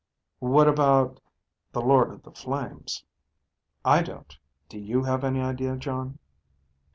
[0.39, 1.19] "What about...
[1.73, 3.03] the Lord of the Flames?"
[3.85, 4.35] "I don't
[4.67, 6.17] do you have any idea, Jon?"